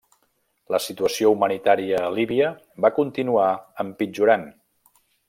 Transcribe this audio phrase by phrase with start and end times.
[0.75, 2.49] La situació humanitària a Líbia
[2.87, 3.47] va continuar
[3.85, 4.49] empitjorant.